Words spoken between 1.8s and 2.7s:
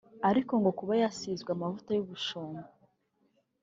y’ubushumba